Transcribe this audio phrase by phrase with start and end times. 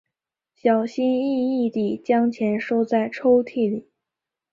[0.55, 3.91] 小心翼翼地将钱收在抽屉里